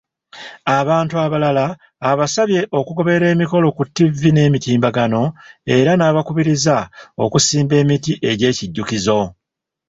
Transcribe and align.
Abantu 0.79 1.13
abalala, 1.25 1.65
abasabye 2.11 2.61
okugoberera 2.79 3.27
emikolo 3.35 3.67
ku 3.77 3.83
ttivvi 3.89 4.29
n'emitimbagano 4.31 5.23
era 5.77 5.91
n'abakubiriza 5.95 6.77
okusimba 7.23 7.73
emiti 7.83 8.13
egy'ekijjukizo. 8.29 9.21